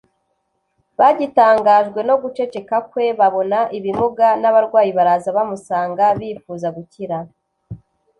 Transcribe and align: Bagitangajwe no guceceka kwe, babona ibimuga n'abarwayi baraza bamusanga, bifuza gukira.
Bagitangajwe 0.99 1.99
no 2.07 2.15
guceceka 2.21 2.75
kwe, 2.89 3.05
babona 3.19 3.59
ibimuga 3.77 4.27
n'abarwayi 4.41 4.91
baraza 4.97 5.29
bamusanga, 5.37 6.05
bifuza 6.19 6.67
gukira. 6.77 7.17